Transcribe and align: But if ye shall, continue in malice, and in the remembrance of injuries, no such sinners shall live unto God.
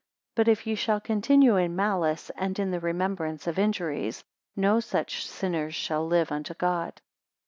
But 0.33 0.47
if 0.47 0.65
ye 0.65 0.73
shall, 0.73 0.99
continue 0.99 1.57
in 1.57 1.75
malice, 1.75 2.31
and 2.31 2.57
in 2.57 2.71
the 2.71 2.79
remembrance 2.79 3.45
of 3.45 3.59
injuries, 3.59 4.23
no 4.55 4.79
such 4.79 5.27
sinners 5.27 5.75
shall 5.75 6.07
live 6.07 6.31
unto 6.31 6.55
God. 6.55 6.99